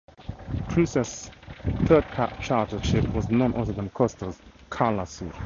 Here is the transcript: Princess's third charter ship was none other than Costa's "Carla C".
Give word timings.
Princess's 0.69 1.29
third 1.85 2.03
charter 2.41 2.81
ship 2.83 3.07
was 3.13 3.29
none 3.29 3.53
other 3.53 3.71
than 3.71 3.87
Costa's 3.91 4.41
"Carla 4.71 5.05
C". 5.05 5.29